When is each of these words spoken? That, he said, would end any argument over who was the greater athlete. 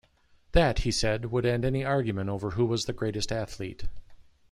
That, 0.53 0.79
he 0.79 0.89
said, 0.89 1.25
would 1.25 1.45
end 1.45 1.63
any 1.63 1.85
argument 1.85 2.27
over 2.31 2.49
who 2.49 2.65
was 2.65 2.85
the 2.85 2.91
greater 2.93 3.21
athlete. 3.35 3.83